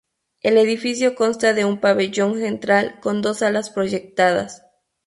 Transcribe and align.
El 0.41 0.57
edificio 0.57 1.13
consta 1.13 1.53
de 1.53 1.63
un 1.63 1.79
pabellón 1.79 2.33
central 2.39 2.99
con 3.03 3.21
dos 3.21 3.43
alas 3.43 3.69
proyectadas. 3.69 4.63